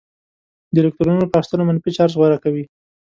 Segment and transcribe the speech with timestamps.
[0.73, 2.63] د الکترونونو په اخیستلو منفي چارج غوره کوي.